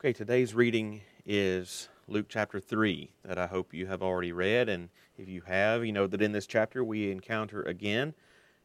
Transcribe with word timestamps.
Okay, 0.00 0.14
today's 0.14 0.54
reading 0.54 1.02
is 1.26 1.90
Luke 2.08 2.24
chapter 2.26 2.58
3 2.58 3.10
that 3.22 3.36
I 3.36 3.46
hope 3.46 3.74
you 3.74 3.86
have 3.86 4.02
already 4.02 4.32
read. 4.32 4.70
And 4.70 4.88
if 5.18 5.28
you 5.28 5.42
have, 5.42 5.84
you 5.84 5.92
know 5.92 6.06
that 6.06 6.22
in 6.22 6.32
this 6.32 6.46
chapter 6.46 6.82
we 6.82 7.10
encounter 7.10 7.62
again 7.64 8.14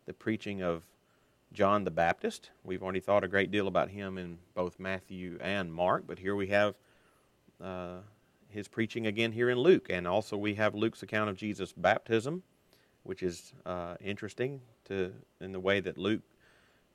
the 0.06 0.14
preaching 0.14 0.64
of 0.64 0.84
John 1.52 1.84
the 1.84 1.92
Baptist. 1.92 2.52
We've 2.64 2.82
already 2.82 3.02
thought 3.02 3.26
a 3.26 3.28
great 3.28 3.52
deal 3.52 3.68
about 3.68 3.90
him 3.90 4.18
in 4.18 4.38
both 4.54 4.80
Matthew 4.80 5.38
and 5.42 5.74
Mark, 5.74 6.06
but 6.08 6.20
here 6.20 6.38
we 6.38 6.48
have 6.48 6.76
uh, 7.62 7.98
his 8.48 8.70
preaching 8.70 9.06
again 9.06 9.34
here 9.34 9.50
in 9.50 9.58
Luke. 9.58 9.88
And 9.90 10.08
also 10.08 10.38
we 10.38 10.56
have 10.56 10.74
Luke's 10.74 11.04
account 11.04 11.30
of 11.30 11.36
Jesus' 11.36 11.74
baptism, 11.74 12.44
which 13.04 13.22
is 13.22 13.52
uh, 13.66 13.96
interesting 14.00 14.62
to, 14.86 15.12
in 15.42 15.52
the 15.52 15.60
way 15.60 15.82
that 15.82 15.98
Luke 15.98 16.22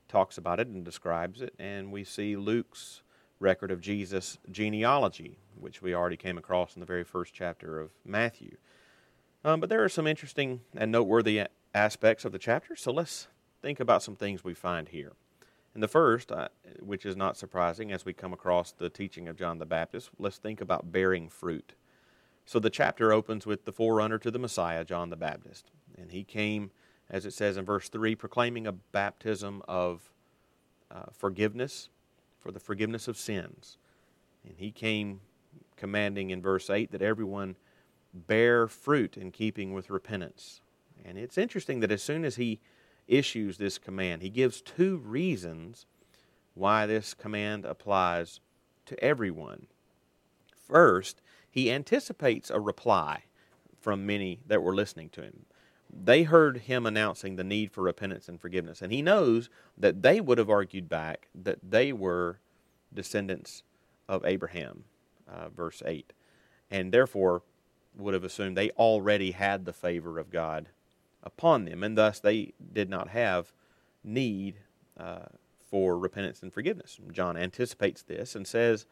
talks 0.08 0.38
about 0.38 0.60
it 0.60 0.66
and 0.66 0.82
describes 0.82 1.42
it. 1.42 1.52
And 1.58 1.92
we 1.92 2.04
see 2.04 2.36
Luke's 2.36 3.02
record 3.40 3.70
of 3.70 3.80
Jesus' 3.80 4.38
genealogy, 4.50 5.38
which 5.58 5.82
we 5.82 5.94
already 5.94 6.16
came 6.16 6.38
across 6.38 6.76
in 6.76 6.80
the 6.80 6.86
very 6.86 7.04
first 7.04 7.34
chapter 7.34 7.80
of 7.80 7.90
Matthew. 8.04 8.56
Um, 9.44 9.58
but 9.58 9.70
there 9.70 9.82
are 9.82 9.88
some 9.88 10.06
interesting 10.06 10.60
and 10.76 10.92
noteworthy 10.92 11.42
aspects 11.74 12.24
of 12.24 12.32
the 12.32 12.38
chapter, 12.38 12.76
so 12.76 12.92
let's 12.92 13.26
think 13.62 13.80
about 13.80 14.02
some 14.02 14.14
things 14.14 14.44
we 14.44 14.54
find 14.54 14.88
here. 14.88 15.12
And 15.72 15.82
the 15.82 15.88
first, 15.88 16.30
uh, 16.30 16.48
which 16.80 17.06
is 17.06 17.16
not 17.16 17.36
surprising 17.36 17.92
as 17.92 18.04
we 18.04 18.12
come 18.12 18.32
across 18.32 18.72
the 18.72 18.90
teaching 18.90 19.28
of 19.28 19.36
John 19.36 19.58
the 19.58 19.66
Baptist, 19.66 20.10
let's 20.18 20.38
think 20.38 20.60
about 20.60 20.92
bearing 20.92 21.28
fruit. 21.28 21.74
So 22.44 22.58
the 22.58 22.70
chapter 22.70 23.12
opens 23.12 23.46
with 23.46 23.64
the 23.64 23.72
forerunner 23.72 24.18
to 24.18 24.30
the 24.30 24.38
Messiah, 24.38 24.84
John 24.84 25.10
the 25.10 25.16
Baptist. 25.16 25.70
And 25.96 26.10
he 26.10 26.24
came, 26.24 26.72
as 27.08 27.24
it 27.24 27.32
says 27.32 27.56
in 27.56 27.64
verse 27.64 27.88
3, 27.88 28.14
proclaiming 28.16 28.66
a 28.66 28.72
baptism 28.72 29.62
of 29.68 30.10
uh, 30.90 31.04
forgiveness 31.16 31.88
for 32.40 32.50
the 32.50 32.60
forgiveness 32.60 33.08
of 33.08 33.16
sins. 33.16 33.78
And 34.44 34.54
he 34.56 34.70
came 34.70 35.20
commanding 35.76 36.30
in 36.30 36.42
verse 36.42 36.70
8 36.70 36.90
that 36.92 37.02
everyone 37.02 37.56
bear 38.12 38.66
fruit 38.66 39.16
in 39.16 39.30
keeping 39.30 39.72
with 39.72 39.90
repentance. 39.90 40.60
And 41.04 41.16
it's 41.16 41.38
interesting 41.38 41.80
that 41.80 41.92
as 41.92 42.02
soon 42.02 42.24
as 42.24 42.36
he 42.36 42.60
issues 43.06 43.58
this 43.58 43.78
command, 43.78 44.22
he 44.22 44.30
gives 44.30 44.60
two 44.60 44.98
reasons 44.98 45.86
why 46.54 46.86
this 46.86 47.14
command 47.14 47.64
applies 47.64 48.40
to 48.86 49.02
everyone. 49.02 49.66
First, 50.54 51.22
he 51.50 51.70
anticipates 51.70 52.50
a 52.50 52.60
reply 52.60 53.24
from 53.80 54.06
many 54.06 54.40
that 54.46 54.62
were 54.62 54.74
listening 54.74 55.08
to 55.10 55.22
him. 55.22 55.46
They 55.92 56.22
heard 56.22 56.58
him 56.58 56.86
announcing 56.86 57.36
the 57.36 57.44
need 57.44 57.72
for 57.72 57.82
repentance 57.82 58.28
and 58.28 58.40
forgiveness, 58.40 58.82
and 58.82 58.92
he 58.92 59.02
knows 59.02 59.50
that 59.76 60.02
they 60.02 60.20
would 60.20 60.38
have 60.38 60.50
argued 60.50 60.88
back 60.88 61.28
that 61.34 61.58
they 61.68 61.92
were 61.92 62.38
descendants 62.92 63.62
of 64.08 64.24
Abraham, 64.24 64.84
uh, 65.28 65.48
verse 65.48 65.82
8, 65.84 66.12
and 66.70 66.92
therefore 66.92 67.42
would 67.96 68.14
have 68.14 68.24
assumed 68.24 68.56
they 68.56 68.70
already 68.70 69.32
had 69.32 69.64
the 69.64 69.72
favor 69.72 70.18
of 70.18 70.30
God 70.30 70.68
upon 71.22 71.64
them, 71.64 71.82
and 71.82 71.96
thus 71.96 72.20
they 72.20 72.52
did 72.72 72.88
not 72.88 73.08
have 73.08 73.52
need 74.02 74.56
uh, 74.96 75.26
for 75.70 75.98
repentance 75.98 76.42
and 76.42 76.52
forgiveness. 76.52 76.98
John 77.12 77.36
anticipates 77.36 78.02
this 78.02 78.34
and 78.34 78.46
says 78.46 78.86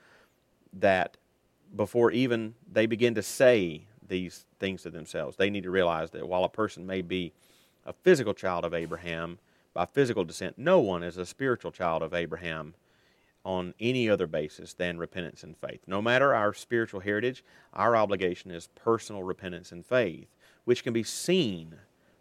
that 0.72 1.16
before 1.74 2.10
even 2.10 2.54
they 2.70 2.86
begin 2.86 3.14
to 3.14 3.22
say 3.22 3.87
these 4.08 4.44
things 4.58 4.82
to 4.82 4.90
themselves, 4.90 5.36
they 5.36 5.50
need 5.50 5.64
to 5.64 5.70
realize 5.70 6.10
that 6.10 6.28
while 6.28 6.44
a 6.44 6.48
person 6.48 6.86
may 6.86 7.02
be 7.02 7.32
a 7.86 7.92
physical 7.92 8.34
child 8.34 8.64
of 8.64 8.74
Abraham 8.74 9.38
by 9.74 9.86
physical 9.86 10.24
descent, 10.24 10.58
no 10.58 10.80
one 10.80 11.02
is 11.02 11.16
a 11.16 11.26
spiritual 11.26 11.70
child 11.70 12.02
of 12.02 12.14
Abraham 12.14 12.74
on 13.44 13.72
any 13.80 14.10
other 14.10 14.26
basis 14.26 14.74
than 14.74 14.98
repentance 14.98 15.42
and 15.42 15.56
faith. 15.56 15.80
No 15.86 16.02
matter 16.02 16.34
our 16.34 16.52
spiritual 16.52 17.00
heritage, 17.00 17.44
our 17.72 17.96
obligation 17.96 18.50
is 18.50 18.68
personal 18.74 19.22
repentance 19.22 19.72
and 19.72 19.86
faith, 19.86 20.28
which 20.64 20.82
can 20.82 20.92
be 20.92 21.02
seen 21.02 21.76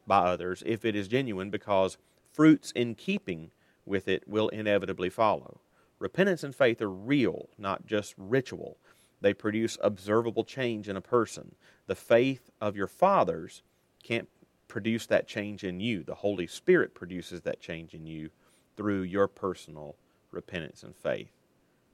by 0.06 0.20
others 0.20 0.64
if 0.66 0.86
it 0.86 0.96
is 0.96 1.08
genuine 1.08 1.50
because 1.50 1.98
fruits 2.32 2.72
in 2.72 2.96
keeping 2.96 3.52
with 3.86 4.08
it 4.08 4.28
will 4.28 4.50
inevitably 4.50 5.10
follow. 5.10 5.60
Repentance 6.00 6.44
and 6.44 6.56
faith 6.56 6.82
are 6.82 6.90
real, 6.90 7.50
not 7.58 7.86
just 7.86 8.14
ritual. 8.18 8.78
They 9.22 9.34
produce 9.34 9.78
observable 9.82 10.44
change 10.44 10.88
in 10.88 10.96
a 10.96 11.02
person. 11.02 11.56
The 11.88 11.96
faith 11.96 12.50
of 12.62 12.76
your 12.76 12.88
fathers 12.88 13.64
can't 14.04 14.30
produce 14.68 15.06
that 15.08 15.28
change 15.28 15.64
in 15.64 15.80
you. 15.80 16.04
The 16.04 16.16
Holy 16.16 16.48
Spirit 16.48 16.94
produces 16.94 17.42
that 17.42 17.60
change 17.60 17.94
in 17.94 18.06
you 18.06 18.30
through 18.76 19.02
your 19.02 19.28
personal 19.28 19.96
repentance 20.32 20.84
and 20.84 20.96
faith. 20.96 21.32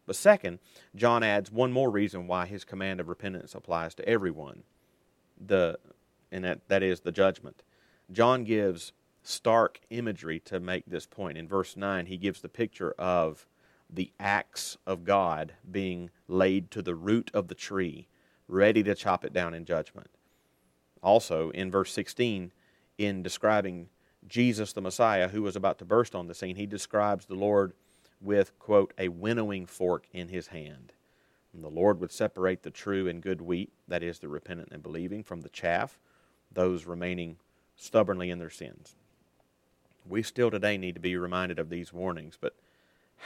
But 0.05 0.15
second, 0.15 0.59
John 0.95 1.23
adds 1.23 1.51
one 1.51 1.71
more 1.71 1.89
reason 1.89 2.27
why 2.27 2.45
his 2.45 2.65
command 2.65 2.99
of 2.99 3.07
repentance 3.07 3.55
applies 3.55 3.95
to 3.95 4.07
everyone. 4.07 4.63
The 5.39 5.79
and 6.31 6.43
that, 6.43 6.67
that 6.67 6.83
is 6.83 7.01
the 7.01 7.11
judgment. 7.11 7.63
John 8.11 8.43
gives 8.43 8.91
stark 9.21 9.79
imagery 9.89 10.39
to 10.41 10.59
make 10.59 10.85
this 10.85 11.05
point. 11.05 11.37
In 11.37 11.47
verse 11.47 11.77
9, 11.77 12.07
he 12.07 12.17
gives 12.17 12.41
the 12.41 12.49
picture 12.49 12.93
of 12.97 13.45
the 13.89 14.11
axe 14.19 14.77
of 14.85 15.03
God 15.03 15.53
being 15.69 16.09
laid 16.27 16.71
to 16.71 16.81
the 16.81 16.95
root 16.95 17.29
of 17.33 17.47
the 17.47 17.55
tree, 17.55 18.07
ready 18.47 18.83
to 18.83 18.95
chop 18.95 19.23
it 19.23 19.33
down 19.33 19.53
in 19.53 19.65
judgment. 19.65 20.09
Also, 21.01 21.49
in 21.51 21.69
verse 21.69 21.91
16, 21.91 22.51
in 22.97 23.23
describing 23.23 23.89
Jesus 24.27 24.73
the 24.73 24.81
Messiah 24.81 25.27
who 25.27 25.41
was 25.41 25.55
about 25.55 25.77
to 25.79 25.85
burst 25.85 26.15
on 26.15 26.27
the 26.27 26.35
scene, 26.35 26.55
he 26.55 26.65
describes 26.65 27.25
the 27.25 27.35
Lord 27.35 27.73
with, 28.21 28.57
quote, 28.57 28.93
a 28.97 29.09
winnowing 29.09 29.65
fork 29.65 30.07
in 30.13 30.29
his 30.29 30.47
hand. 30.47 30.93
And 31.53 31.63
the 31.63 31.69
Lord 31.69 31.99
would 31.99 32.11
separate 32.11 32.63
the 32.63 32.71
true 32.71 33.07
and 33.07 33.21
good 33.21 33.41
wheat, 33.41 33.71
that 33.87 34.01
is, 34.01 34.19
the 34.19 34.29
repentant 34.29 34.69
and 34.71 34.81
believing, 34.81 35.23
from 35.23 35.41
the 35.41 35.49
chaff, 35.49 35.99
those 36.51 36.85
remaining 36.85 37.37
stubbornly 37.75 38.29
in 38.29 38.39
their 38.39 38.49
sins. 38.49 38.95
We 40.07 40.23
still 40.23 40.51
today 40.51 40.77
need 40.77 40.95
to 40.95 41.01
be 41.01 41.15
reminded 41.15 41.59
of 41.59 41.69
these 41.69 41.93
warnings, 41.93 42.37
but 42.39 42.55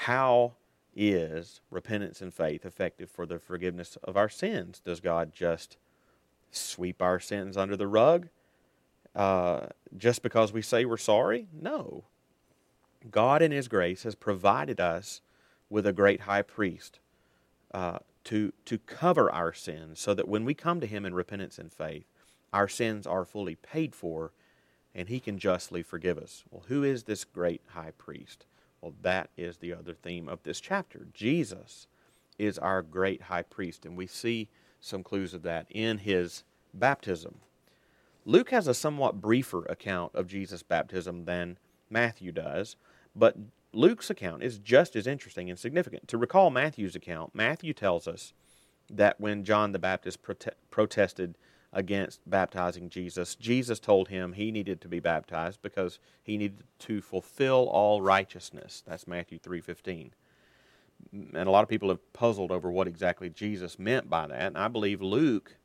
how 0.03 0.53
is 0.95 1.61
repentance 1.69 2.21
and 2.21 2.33
faith 2.33 2.65
effective 2.65 3.09
for 3.09 3.25
the 3.25 3.39
forgiveness 3.39 3.97
of 4.03 4.17
our 4.17 4.29
sins? 4.29 4.81
Does 4.83 4.99
God 4.99 5.33
just 5.33 5.77
sweep 6.51 7.01
our 7.01 7.19
sins 7.19 7.57
under 7.57 7.75
the 7.75 7.87
rug 7.87 8.29
uh, 9.15 9.67
just 9.97 10.21
because 10.21 10.53
we 10.53 10.61
say 10.61 10.85
we're 10.85 10.97
sorry? 10.97 11.47
No. 11.53 12.05
God, 13.09 13.41
in 13.41 13.51
His 13.51 13.67
grace, 13.67 14.03
has 14.03 14.15
provided 14.15 14.79
us 14.79 15.21
with 15.69 15.85
a 15.85 15.93
great 15.93 16.21
high 16.21 16.41
priest 16.41 16.99
uh, 17.73 17.99
to, 18.25 18.53
to 18.65 18.77
cover 18.77 19.31
our 19.31 19.53
sins 19.53 19.99
so 19.99 20.13
that 20.13 20.27
when 20.27 20.45
we 20.45 20.53
come 20.53 20.79
to 20.79 20.87
Him 20.87 21.05
in 21.05 21.13
repentance 21.13 21.57
and 21.57 21.71
faith, 21.71 22.05
our 22.53 22.67
sins 22.67 23.05
are 23.05 23.25
fully 23.25 23.55
paid 23.55 23.93
for 23.93 24.31
and 24.97 25.09
he 25.09 25.19
can 25.19 25.37
justly 25.37 25.83
forgive 25.83 26.17
us. 26.17 26.43
Well, 26.49 26.63
who 26.67 26.83
is 26.83 27.03
this 27.03 27.23
great 27.23 27.61
high 27.67 27.91
priest? 27.97 28.45
Well, 28.81 28.93
that 29.01 29.29
is 29.37 29.57
the 29.57 29.73
other 29.73 29.93
theme 29.93 30.29
of 30.29 30.43
this 30.43 30.59
chapter. 30.59 31.07
Jesus 31.13 31.87
is 32.37 32.57
our 32.57 32.81
great 32.81 33.23
high 33.23 33.41
priest, 33.41 33.85
and 33.85 33.97
we 33.97 34.07
see 34.07 34.49
some 34.79 35.03
clues 35.03 35.33
of 35.33 35.41
that 35.43 35.67
in 35.69 35.99
his 35.99 36.43
baptism. 36.73 37.39
Luke 38.25 38.51
has 38.51 38.67
a 38.67 38.73
somewhat 38.73 39.21
briefer 39.21 39.65
account 39.65 40.13
of 40.13 40.27
Jesus' 40.27 40.61
baptism 40.61 41.25
than 41.25 41.57
Matthew 41.89 42.31
does, 42.31 42.75
but 43.15 43.37
Luke's 43.73 44.09
account 44.09 44.43
is 44.43 44.59
just 44.59 44.95
as 44.95 45.07
interesting 45.07 45.49
and 45.49 45.57
significant. 45.57 46.07
To 46.09 46.17
recall 46.17 46.49
Matthew's 46.49 46.95
account, 46.95 47.33
Matthew 47.33 47.73
tells 47.73 48.07
us 48.07 48.33
that 48.89 49.19
when 49.19 49.43
John 49.43 49.71
the 49.71 49.79
Baptist 49.79 50.21
prote- 50.21 50.53
protested 50.69 51.37
against 51.73 52.27
baptizing 52.29 52.89
Jesus. 52.89 53.35
Jesus 53.35 53.79
told 53.79 54.07
him 54.07 54.33
he 54.33 54.51
needed 54.51 54.81
to 54.81 54.87
be 54.87 54.99
baptized 54.99 55.61
because 55.61 55.99
he 56.23 56.37
needed 56.37 56.63
to 56.79 57.01
fulfill 57.01 57.67
all 57.69 58.01
righteousness. 58.01 58.83
That's 58.85 59.07
Matthew 59.07 59.37
3:15. 59.37 60.13
And 61.11 61.47
a 61.47 61.51
lot 61.51 61.63
of 61.63 61.69
people 61.69 61.89
have 61.89 62.13
puzzled 62.13 62.51
over 62.51 62.71
what 62.71 62.87
exactly 62.87 63.29
Jesus 63.29 63.77
meant 63.77 64.09
by 64.09 64.27
that. 64.27 64.39
And 64.39 64.57
I 64.57 64.67
believe 64.67 65.01
Luke 65.01 65.57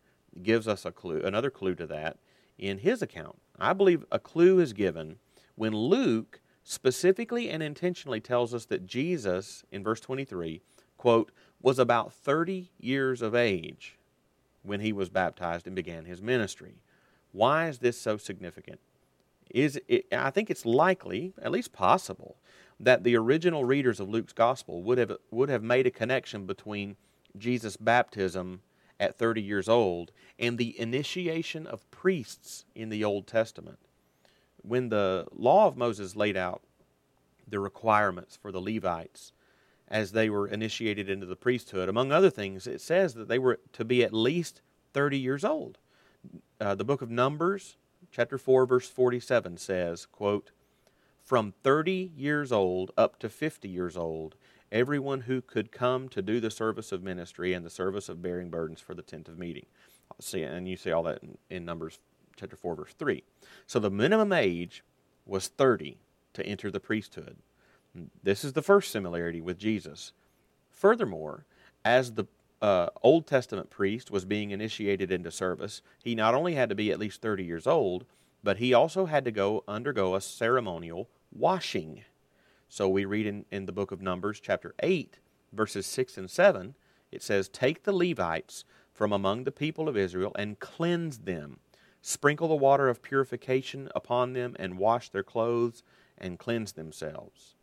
gives 0.43 0.69
us 0.69 0.85
a 0.85 0.93
clue, 0.93 1.21
another 1.23 1.51
clue 1.51 1.75
to 1.77 1.87
that 1.87 2.19
in 2.59 2.79
his 2.79 3.03
account. 3.03 3.41
I 3.59 3.73
believe 3.73 4.05
a 4.11 4.19
clue 4.19 4.61
is 4.61 4.73
given 4.73 5.19
when 5.55 5.75
Luke 5.75 6.41
specifically 6.65 7.49
and 7.49 7.63
intentionally 7.63 8.21
tells 8.21 8.55
us 8.55 8.67
that 8.67 8.87
Jesus 8.87 9.65
in 9.71 9.83
verse 9.83 10.01
23, 10.01 10.63
quote, 10.97 11.33
was 11.61 11.79
about 11.79 12.13
30 12.13 12.71
years 12.79 13.23
of 13.23 13.35
age 13.35 13.99
when 14.63 14.81
he 14.81 14.93
was 14.93 15.09
baptized 15.09 15.67
and 15.67 15.77
began 15.77 16.05
his 16.05 16.23
ministry. 16.23 16.77
Why 17.33 17.69
is 17.69 17.79
this 17.79 18.01
so 18.01 18.17
significant? 18.17 18.81
Is 19.51 19.81
it, 19.89 20.07
I 20.13 20.31
think 20.31 20.51
it's 20.51 20.65
likely, 20.65 21.35
at 21.41 21.51
least 21.51 21.73
possible, 21.73 22.37
that 22.81 23.05
the 23.05 23.17
original 23.17 23.65
readers 23.65 24.01
of 24.01 24.09
Luke's 24.09 24.33
gospel 24.33 24.83
would 24.83 24.99
have 24.99 25.13
would 25.31 25.49
have 25.49 25.63
made 25.63 25.87
a 25.87 25.91
connection 25.91 26.47
between 26.47 26.97
Jesus' 27.37 27.77
baptism 27.77 28.63
at 28.99 29.17
30 29.17 29.43
years 29.43 29.69
old 29.69 30.13
and 30.39 30.59
the 30.59 30.79
initiation 30.79 31.67
of 31.67 31.91
priests 31.91 32.65
in 32.75 32.89
the 32.89 33.05
Old 33.05 33.27
Testament. 33.27 33.79
When 34.63 34.91
the 34.91 35.27
law 35.33 35.67
of 35.67 35.77
Moses 35.77 36.15
laid 36.15 36.37
out 36.37 36.63
the 37.47 37.59
requirements 37.59 38.37
for 38.37 38.53
the 38.53 38.61
Levites 38.61 39.33
as 39.93 40.13
they 40.13 40.31
were 40.31 40.49
initiated 40.49 41.11
into 41.11 41.27
the 41.27 41.37
priesthood. 41.37 41.87
Among 41.87 42.11
other 42.11 42.31
things, 42.31 42.67
it 42.67 42.81
says 42.81 43.13
that 43.13 43.29
they 43.29 43.39
were 43.39 43.61
to 43.75 43.85
be 43.85 44.03
at 44.03 44.15
least 44.15 44.63
30 44.95 45.19
years 45.19 45.45
old. 45.45 45.77
Uh, 46.59 46.75
the 46.75 46.85
book 46.85 47.03
of 47.03 47.11
Numbers, 47.11 47.77
chapter 48.11 48.39
4, 48.39 48.65
verse 48.65 48.89
47 48.89 49.59
says, 49.59 50.07
quote, 50.07 50.51
From 51.23 51.53
30 51.63 52.11
years 52.17 52.51
old 52.51 52.91
up 52.97 53.19
to 53.19 53.29
50 53.29 53.69
years 53.69 53.95
old, 53.95 54.35
everyone 54.73 55.23
who 55.23 55.43
could 55.43 55.71
come 55.71 56.09
to 56.09 56.23
do 56.23 56.41
the 56.41 56.51
service 56.51 56.91
of 56.91 57.03
ministry 57.03 57.53
and 57.53 57.65
the 57.65 57.71
service 57.71 58.09
of 58.09 58.23
bearing 58.23 58.49
burdens 58.49 58.81
for 58.81 58.95
the 58.95 59.03
tent 59.03 59.29
of 59.29 59.39
meeting. 59.39 59.67
See, 60.21 60.43
and 60.43 60.67
you 60.67 60.79
see 60.79 60.91
all 60.91 61.03
that 61.03 61.23
in, 61.23 61.37
in 61.51 61.65
Numbers 61.67 61.99
chapter 62.35 62.57
4, 62.57 62.77
verse 62.77 62.95
3. 62.99 63.23
So 63.67 63.79
the 63.79 63.91
minimum 63.91 64.33
age 64.33 64.83
was 65.27 65.49
30 65.49 65.99
to 66.33 66.47
enter 66.47 66.71
the 66.71 66.81
priesthood. 66.81 67.37
This 68.23 68.45
is 68.45 68.55
the 68.55 68.63
first 68.63 68.91
similarity 68.91 69.41
with 69.41 69.59
Jesus. 69.59 70.13
Furthermore, 70.71 71.45
as 71.85 72.13
the 72.13 72.27
uh, 72.61 72.89
Old 73.03 73.27
Testament 73.27 73.71
priest 73.71 74.11
was 74.11 74.25
being 74.25 74.51
initiated 74.51 75.11
into 75.11 75.31
service, 75.31 75.83
he 76.03 76.15
not 76.15 76.35
only 76.35 76.55
had 76.55 76.69
to 76.69 76.75
be 76.75 76.91
at 76.91 76.99
least 76.99 77.21
30 77.21 77.45
years 77.45 77.67
old, 77.67 78.05
but 78.43 78.59
he 78.59 78.73
also 78.73 79.07
had 79.07 79.25
to 79.25 79.31
go 79.31 79.65
undergo 79.69 80.15
a 80.15 80.21
ceremonial 80.21 81.09
washing. 81.33 82.05
So 82.69 82.89
we 82.89 83.05
read 83.05 83.27
in, 83.27 83.45
in 83.51 83.67
the 83.67 83.73
book 83.73 83.93
of 83.93 84.01
Numbers, 84.01 84.41
chapter 84.41 84.75
8, 84.81 85.19
verses 85.53 85.87
6 85.87 86.17
and 86.17 86.31
7, 86.31 86.75
it 87.11 87.23
says, 87.23 87.49
Take 87.49 87.83
the 87.83 87.93
Levites 87.93 88.65
from 88.93 89.13
among 89.13 89.45
the 89.45 89.53
people 89.53 89.89
of 89.89 89.97
Israel 89.97 90.33
and 90.37 90.59
cleanse 90.59 91.19
them. 91.19 91.59
Sprinkle 92.01 92.49
the 92.49 92.55
water 92.55 92.89
of 92.89 93.03
purification 93.03 93.89
upon 93.95 94.33
them 94.33 94.57
and 94.59 94.79
wash 94.79 95.11
their 95.11 95.23
clothes 95.23 95.83
and 96.19 96.39
cleanse 96.39 96.73
themselves. 96.73 97.57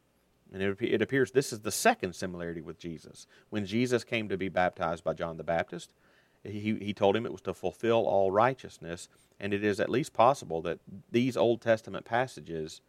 And 0.51 0.63
it, 0.63 1.01
appears 1.01 1.31
this 1.31 1.53
is 1.53 1.59
the 1.59 1.71
second 1.71 2.15
similarity 2.15 2.61
with 2.61 2.79
Jesus. 2.79 3.27
When 3.49 3.65
Jesus 3.65 4.03
came 4.03 4.29
to 4.29 4.37
be 4.37 4.49
baptized 4.49 5.03
by 5.03 5.13
John 5.13 5.37
the 5.37 5.43
Baptist, 5.43 5.91
he, 6.43 6.77
he 6.81 6.93
told 6.93 7.15
him 7.15 7.25
it 7.25 7.31
was 7.31 7.41
to 7.41 7.53
fulfill 7.53 8.07
all 8.07 8.31
righteousness, 8.31 9.09
and 9.39 9.53
it 9.53 9.63
is 9.63 9.79
at 9.79 9.89
least 9.89 10.13
possible 10.13 10.61
that 10.63 10.79
these 11.11 11.37
Old 11.37 11.61
Testament 11.61 12.05
passages 12.05 12.81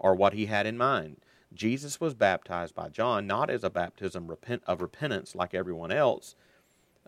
are 0.00 0.14
what 0.14 0.32
he 0.32 0.46
had 0.46 0.66
in 0.66 0.78
mind. 0.78 1.18
Jesus 1.52 2.00
was 2.00 2.14
baptized 2.14 2.74
by 2.74 2.88
John 2.88 3.26
not 3.26 3.50
as 3.50 3.64
a 3.64 3.70
baptism 3.70 4.30
of 4.66 4.80
repentance 4.80 5.34
like 5.34 5.54
everyone 5.54 5.92
else. 5.92 6.34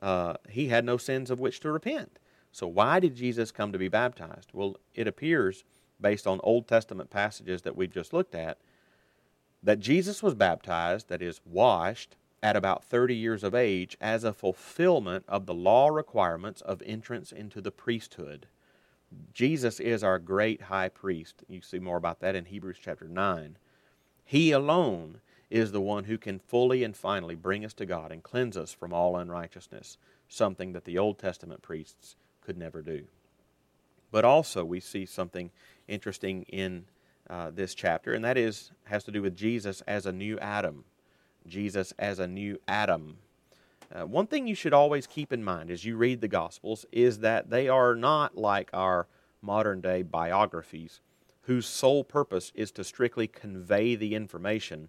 Uh, 0.01 0.35
he 0.49 0.69
had 0.69 0.85
no 0.85 0.97
sins 0.97 1.31
of 1.31 1.41
which 1.41 1.61
to 1.61 1.73
repent. 1.73 2.19
So, 2.53 2.67
why 2.67 2.99
did 3.01 3.15
Jesus 3.15 3.53
come 3.53 3.73
to 3.73 3.79
be 3.79 3.89
baptized? 3.89 4.51
Well, 4.53 4.77
it 4.95 5.07
appears, 5.07 5.65
based 6.01 6.27
on 6.27 6.41
Old 6.43 6.67
Testament 6.67 7.11
passages 7.11 7.63
that 7.63 7.77
we've 7.77 7.93
just 7.93 8.13
looked 8.13 8.35
at, 8.35 8.59
that 9.63 9.81
Jesus 9.81 10.23
was 10.23 10.35
baptized, 10.35 11.09
that 11.09 11.23
is, 11.23 11.41
washed, 11.45 12.17
at 12.43 12.57
about 12.57 12.85
30 12.85 13.15
years 13.15 13.43
of 13.43 13.55
age 13.55 13.97
as 14.01 14.25
a 14.25 14.33
fulfillment 14.33 15.25
of 15.27 15.47
the 15.47 15.55
law 15.55 15.89
requirements 15.89 16.61
of 16.61 16.83
entrance 16.87 17.33
into 17.33 17.61
the 17.61 17.73
priesthood. 17.73 18.47
Jesus 19.33 19.81
is 19.81 20.05
our 20.05 20.19
great 20.19 20.63
high 20.63 20.89
priest. 20.89 21.43
You 21.49 21.61
see 21.63 21.79
more 21.79 21.97
about 21.97 22.21
that 22.21 22.37
in 22.37 22.45
Hebrews 22.45 22.79
chapter 22.81 23.09
9. 23.09 23.57
He 24.25 24.53
alone 24.53 25.21
is 25.51 25.73
the 25.73 25.81
one 25.81 26.05
who 26.05 26.19
can 26.19 26.39
fully 26.39 26.85
and 26.85 26.95
finally 26.95 27.35
bring 27.35 27.65
us 27.65 27.73
to 27.75 27.87
God 27.87 28.13
and 28.13 28.23
cleanse 28.23 28.57
us 28.57 28.73
from 28.73 28.93
all 28.93 29.17
unrighteousness, 29.17 29.97
something 30.29 30.73
that 30.75 30.85
the 30.85 30.99
Old 30.99 31.19
Testament 31.19 31.63
priests 31.63 32.17
could 32.43 32.59
never 32.59 32.83
do. 32.83 33.05
But 34.11 34.25
also, 34.25 34.65
we 34.65 34.81
see 34.81 35.07
something 35.07 35.51
interesting 35.87 36.43
in 36.43 36.85
uh, 37.31 37.51
this 37.51 37.75
chapter, 37.75 38.15
and 38.15 38.25
that 38.25 38.37
is 38.37 38.71
has 38.85 39.05
to 39.05 39.11
do 39.11 39.23
with 39.23 39.37
Jesus 39.37 39.83
as 39.83 40.07
a 40.07 40.13
new 40.13 40.39
Adam. 40.39 40.85
Jesus 41.47 41.93
as 41.99 42.19
a 42.19 42.27
new 42.27 42.59
Adam. 42.67 43.19
Uh, 43.95 44.07
one 44.07 44.27
thing 44.27 44.47
you 44.47 44.55
should 44.55 44.75
always 44.75 45.07
keep 45.07 45.33
in 45.33 45.43
mind 45.43 45.71
as 45.71 45.85
you 45.85 45.97
read 45.97 46.21
the 46.21 46.29
Gospels 46.29 46.85
is 46.93 47.21
that 47.21 47.49
they 47.49 47.69
are 47.69 47.95
not 47.95 48.37
like 48.37 48.69
our 48.73 49.07
modern 49.41 49.81
day 49.81 50.03
biographies, 50.03 51.01
whose 51.43 51.67
sole 51.67 52.05
purpose 52.05 52.53
is 52.55 52.71
to 52.73 52.85
strictly 52.85 53.27
convey 53.27 53.95
the 53.95 54.15
information 54.15 54.89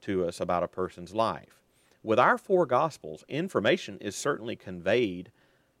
to 0.00 0.26
us 0.26 0.40
about 0.40 0.64
a 0.64 0.68
person's 0.68 1.14
life. 1.14 1.62
With 2.02 2.18
our 2.18 2.38
four 2.38 2.66
Gospels, 2.66 3.24
information 3.28 3.98
is 4.00 4.16
certainly 4.16 4.56
conveyed 4.56 5.30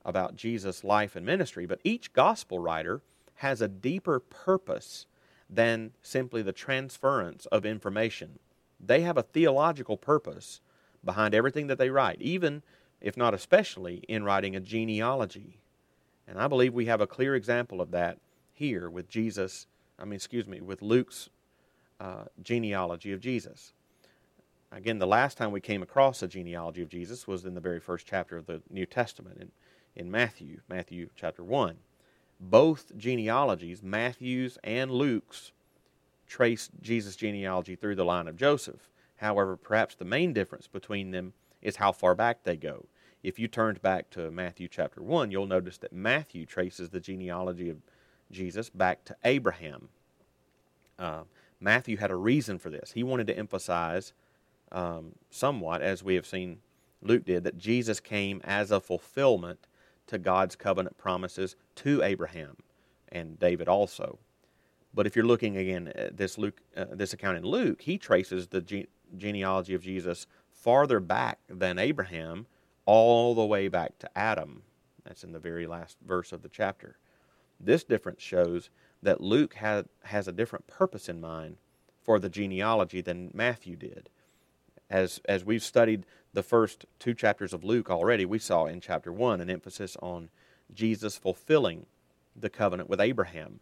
about 0.04 0.36
Jesus' 0.36 0.84
life 0.84 1.16
and 1.16 1.26
ministry, 1.26 1.66
but 1.66 1.80
each 1.82 2.12
Gospel 2.12 2.60
writer 2.60 3.02
has 3.36 3.60
a 3.60 3.68
deeper 3.68 4.20
purpose 4.20 5.06
than 5.48 5.92
simply 6.02 6.42
the 6.42 6.52
transference 6.52 7.46
of 7.46 7.64
information. 7.64 8.38
They 8.80 9.02
have 9.02 9.16
a 9.16 9.22
theological 9.22 9.96
purpose 9.96 10.60
behind 11.04 11.34
everything 11.34 11.68
that 11.68 11.78
they 11.78 11.90
write, 11.90 12.20
even, 12.20 12.62
if 13.00 13.16
not 13.16 13.34
especially, 13.34 14.02
in 14.08 14.24
writing 14.24 14.56
a 14.56 14.60
genealogy. 14.60 15.58
And 16.26 16.38
I 16.38 16.48
believe 16.48 16.74
we 16.74 16.86
have 16.86 17.00
a 17.00 17.06
clear 17.06 17.34
example 17.34 17.80
of 17.80 17.92
that 17.92 18.18
here 18.52 18.90
with 18.90 19.08
Jesus, 19.08 19.66
I 19.98 20.04
mean, 20.04 20.14
excuse 20.14 20.46
me, 20.46 20.60
with 20.60 20.82
Luke's 20.82 21.28
uh, 22.00 22.24
genealogy 22.42 23.12
of 23.12 23.20
Jesus. 23.20 23.72
Again, 24.72 24.98
the 24.98 25.06
last 25.06 25.38
time 25.38 25.52
we 25.52 25.60
came 25.60 25.82
across 25.82 26.22
a 26.22 26.28
genealogy 26.28 26.82
of 26.82 26.88
Jesus 26.88 27.28
was 27.28 27.44
in 27.44 27.54
the 27.54 27.60
very 27.60 27.78
first 27.78 28.06
chapter 28.06 28.36
of 28.36 28.46
the 28.46 28.60
New 28.68 28.84
Testament 28.84 29.38
in, 29.40 29.52
in 29.94 30.10
Matthew, 30.10 30.60
Matthew 30.68 31.08
chapter 31.14 31.44
1 31.44 31.76
both 32.40 32.96
genealogies, 32.96 33.82
Matthew's 33.82 34.58
and 34.62 34.90
Luke's, 34.90 35.52
trace 36.26 36.70
Jesus' 36.80 37.16
genealogy 37.16 37.76
through 37.76 37.94
the 37.94 38.04
line 38.04 38.28
of 38.28 38.36
Joseph. 38.36 38.90
However, 39.16 39.56
perhaps 39.56 39.94
the 39.94 40.04
main 40.04 40.32
difference 40.32 40.66
between 40.66 41.10
them 41.10 41.32
is 41.62 41.76
how 41.76 41.92
far 41.92 42.14
back 42.14 42.44
they 42.44 42.56
go. 42.56 42.86
If 43.22 43.38
you 43.38 43.48
turned 43.48 43.80
back 43.82 44.10
to 44.10 44.30
Matthew 44.30 44.68
chapter 44.68 45.02
1, 45.02 45.30
you'll 45.30 45.46
notice 45.46 45.78
that 45.78 45.92
Matthew 45.92 46.46
traces 46.46 46.90
the 46.90 47.00
genealogy 47.00 47.70
of 47.70 47.78
Jesus 48.30 48.70
back 48.70 49.04
to 49.04 49.16
Abraham. 49.24 49.88
Uh, 50.98 51.22
Matthew 51.60 51.96
had 51.96 52.10
a 52.10 52.16
reason 52.16 52.58
for 52.58 52.70
this. 52.70 52.92
He 52.92 53.02
wanted 53.02 53.26
to 53.28 53.38
emphasize 53.38 54.12
um, 54.72 55.12
somewhat, 55.30 55.80
as 55.80 56.02
we 56.02 56.14
have 56.14 56.26
seen 56.26 56.58
Luke 57.02 57.24
did, 57.24 57.44
that 57.44 57.58
Jesus 57.58 58.00
came 58.00 58.40
as 58.44 58.70
a 58.70 58.80
fulfillment 58.80 59.66
to 60.06 60.18
God's 60.18 60.56
covenant 60.56 60.98
promises 60.98 61.56
to 61.76 62.02
Abraham 62.02 62.56
and 63.10 63.38
David 63.38 63.68
also. 63.68 64.18
But 64.94 65.06
if 65.06 65.14
you're 65.14 65.26
looking 65.26 65.56
again 65.56 65.92
at 65.94 66.16
this 66.16 66.38
Luke, 66.38 66.60
uh, 66.76 66.86
this 66.90 67.12
account 67.12 67.36
in 67.36 67.44
Luke, 67.44 67.82
he 67.82 67.98
traces 67.98 68.48
the 68.48 68.62
ge- 68.62 68.86
genealogy 69.16 69.74
of 69.74 69.82
Jesus 69.82 70.26
farther 70.50 71.00
back 71.00 71.38
than 71.48 71.78
Abraham, 71.78 72.46
all 72.86 73.34
the 73.34 73.44
way 73.44 73.68
back 73.68 73.98
to 73.98 74.18
Adam. 74.18 74.62
That's 75.04 75.22
in 75.22 75.32
the 75.32 75.38
very 75.38 75.66
last 75.66 75.98
verse 76.04 76.32
of 76.32 76.42
the 76.42 76.48
chapter. 76.48 76.96
This 77.60 77.84
difference 77.84 78.22
shows 78.22 78.70
that 79.02 79.20
Luke 79.20 79.54
had, 79.54 79.86
has 80.04 80.26
a 80.26 80.32
different 80.32 80.66
purpose 80.66 81.08
in 81.08 81.20
mind 81.20 81.58
for 82.02 82.18
the 82.18 82.28
genealogy 82.28 83.00
than 83.00 83.30
Matthew 83.34 83.76
did. 83.76 84.08
As, 84.88 85.20
as 85.26 85.44
we've 85.44 85.62
studied 85.62 86.06
the 86.36 86.42
first 86.42 86.84
two 86.98 87.14
chapters 87.14 87.54
of 87.54 87.64
Luke 87.64 87.88
already, 87.88 88.26
we 88.26 88.38
saw 88.38 88.66
in 88.66 88.78
chapter 88.82 89.10
1 89.10 89.40
an 89.40 89.48
emphasis 89.48 89.96
on 90.02 90.28
Jesus 90.74 91.16
fulfilling 91.16 91.86
the 92.38 92.50
covenant 92.50 92.90
with 92.90 93.00
Abraham. 93.00 93.60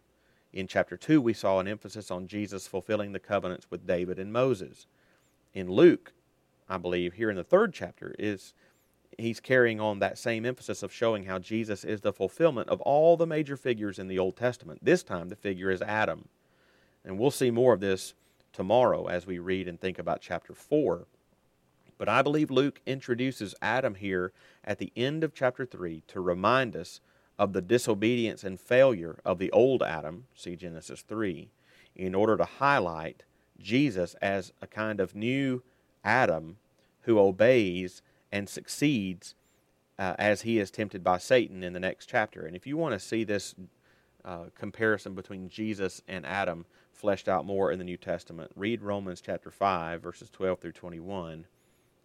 In 0.51 0.67
chapter 0.67 0.97
2, 0.97 1.21
we 1.21 1.33
saw 1.33 1.61
an 1.61 1.69
emphasis 1.69 2.11
on 2.11 2.27
Jesus 2.27 2.67
fulfilling 2.67 3.13
the 3.13 3.19
covenants 3.19 3.71
with 3.71 3.87
David 3.87 4.19
and 4.19 4.33
Moses. 4.33 4.87
In 5.53 5.71
Luke, 5.71 6.11
I 6.67 6.77
believe, 6.77 7.13
here 7.13 7.29
in 7.29 7.37
the 7.37 7.45
third 7.45 7.73
chapter, 7.73 8.13
is 8.19 8.53
he's 9.17 9.39
carrying 9.39 9.79
on 9.79 9.99
that 9.99 10.17
same 10.17 10.45
emphasis 10.45 10.83
of 10.83 10.91
showing 10.91 11.23
how 11.23 11.39
Jesus 11.39 11.85
is 11.85 12.01
the 12.01 12.11
fulfillment 12.11 12.67
of 12.67 12.81
all 12.81 13.15
the 13.15 13.25
major 13.25 13.55
figures 13.55 13.99
in 13.99 14.09
the 14.09 14.19
Old 14.19 14.35
Testament. 14.35 14.83
This 14.83 15.01
time, 15.01 15.29
the 15.29 15.37
figure 15.37 15.71
is 15.71 15.81
Adam. 15.81 16.27
And 17.05 17.17
we'll 17.17 17.31
see 17.31 17.51
more 17.51 17.71
of 17.71 17.79
this 17.79 18.15
tomorrow 18.51 19.05
as 19.05 19.25
we 19.25 19.39
read 19.39 19.69
and 19.69 19.79
think 19.79 19.97
about 19.97 20.19
chapter 20.19 20.53
4. 20.53 21.07
But 21.97 22.09
I 22.09 22.21
believe 22.21 22.51
Luke 22.51 22.81
introduces 22.85 23.55
Adam 23.61 23.95
here 23.95 24.33
at 24.63 24.79
the 24.79 24.91
end 24.95 25.23
of 25.23 25.33
chapter 25.33 25.65
3 25.65 26.03
to 26.07 26.19
remind 26.19 26.75
us 26.75 26.99
of 27.37 27.53
the 27.53 27.61
disobedience 27.61 28.43
and 28.43 28.59
failure 28.59 29.19
of 29.25 29.39
the 29.39 29.51
old 29.51 29.83
Adam, 29.83 30.25
see 30.35 30.55
Genesis 30.55 31.01
3, 31.01 31.49
in 31.95 32.15
order 32.15 32.37
to 32.37 32.45
highlight 32.45 33.23
Jesus 33.59 34.15
as 34.21 34.51
a 34.61 34.67
kind 34.67 34.99
of 34.99 35.15
new 35.15 35.63
Adam 36.03 36.57
who 37.01 37.19
obeys 37.19 38.01
and 38.31 38.49
succeeds 38.49 39.35
uh, 39.97 40.15
as 40.17 40.41
he 40.41 40.59
is 40.59 40.71
tempted 40.71 41.03
by 41.03 41.17
Satan 41.17 41.63
in 41.63 41.73
the 41.73 41.79
next 41.79 42.07
chapter. 42.07 42.45
And 42.45 42.55
if 42.55 42.67
you 42.67 42.75
want 42.75 42.93
to 42.93 42.99
see 42.99 43.23
this 43.23 43.55
uh, 44.25 44.45
comparison 44.55 45.13
between 45.13 45.49
Jesus 45.49 46.01
and 46.07 46.25
Adam 46.25 46.65
fleshed 46.91 47.29
out 47.29 47.45
more 47.45 47.71
in 47.71 47.79
the 47.79 47.85
New 47.85 47.97
Testament, 47.97 48.51
read 48.55 48.81
Romans 48.81 49.21
chapter 49.21 49.51
5, 49.51 50.01
verses 50.01 50.29
12 50.29 50.59
through 50.59 50.71
21 50.73 51.45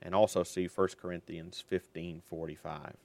and 0.02 0.14
also 0.14 0.42
see 0.42 0.66
1 0.66 0.88
Corinthians 1.00 1.62
15:45. 1.68 2.96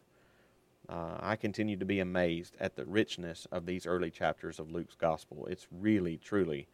Uh, 0.87 1.17
I 1.19 1.35
continue 1.35 1.77
to 1.77 1.85
be 1.85 1.99
amazed 1.99 2.55
at 2.59 2.75
the 2.75 2.85
richness 2.85 3.47
of 3.51 3.65
these 3.65 3.87
early 3.87 4.11
chapters 4.11 4.59
of 4.59 4.71
Luke's 4.71 4.95
gospel. 4.95 5.47
It's 5.47 5.67
really, 5.71 6.17
truly 6.17 6.67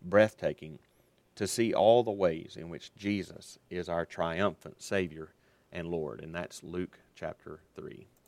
breathtaking 0.00 0.78
to 1.34 1.46
see 1.46 1.74
all 1.74 2.02
the 2.02 2.10
ways 2.10 2.56
in 2.58 2.68
which 2.68 2.94
Jesus 2.94 3.58
is 3.68 3.88
our 3.88 4.06
triumphant 4.06 4.82
Savior 4.82 5.34
and 5.72 5.88
Lord. 5.88 6.20
And 6.20 6.34
that's 6.34 6.62
Luke 6.62 6.98
chapter 7.14 7.60
3. 7.74 8.06